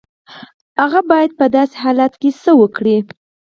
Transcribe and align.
هغه 0.81 0.99
بايد 1.11 1.31
په 1.39 1.45
داسې 1.55 1.75
حالت 1.83 2.13
کې 2.21 2.29
څه 2.43 2.51
وکړي؟ 2.61 2.97